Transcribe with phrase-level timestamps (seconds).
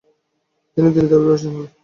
[0.71, 1.65] তিনি দিল্লীতে অভিবাসী হন।